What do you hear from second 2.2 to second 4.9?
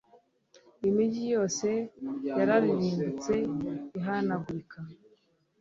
yararimbutse ihanagurika